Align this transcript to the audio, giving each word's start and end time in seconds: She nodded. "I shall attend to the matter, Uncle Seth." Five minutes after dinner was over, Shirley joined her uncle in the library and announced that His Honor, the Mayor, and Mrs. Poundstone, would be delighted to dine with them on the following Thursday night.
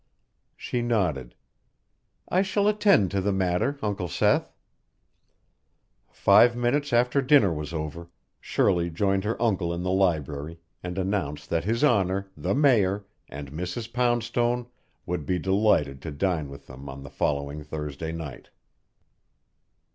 She 0.57 0.81
nodded. 0.81 1.35
"I 2.27 2.41
shall 2.41 2.67
attend 2.67 3.11
to 3.11 3.21
the 3.21 3.31
matter, 3.31 3.77
Uncle 3.83 4.07
Seth." 4.07 4.51
Five 6.09 6.55
minutes 6.55 6.91
after 6.91 7.21
dinner 7.21 7.53
was 7.53 7.71
over, 7.71 8.09
Shirley 8.39 8.89
joined 8.89 9.25
her 9.25 9.39
uncle 9.39 9.71
in 9.71 9.83
the 9.83 9.91
library 9.91 10.57
and 10.81 10.97
announced 10.97 11.51
that 11.51 11.65
His 11.65 11.83
Honor, 11.83 12.31
the 12.35 12.55
Mayor, 12.55 13.05
and 13.29 13.51
Mrs. 13.51 13.93
Poundstone, 13.93 14.65
would 15.05 15.23
be 15.23 15.37
delighted 15.37 16.01
to 16.01 16.09
dine 16.09 16.49
with 16.49 16.65
them 16.65 16.89
on 16.89 17.03
the 17.03 17.11
following 17.11 17.63
Thursday 17.63 18.11
night. 18.11 18.49